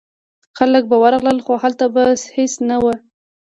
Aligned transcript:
خلک 0.57 0.83
به 0.89 0.97
ورغلل 1.03 1.39
خو 1.45 1.53
هلته 1.63 1.85
به 1.93 2.03
هیڅ 2.35 2.53
نه 2.69 2.77
و. 2.83 2.85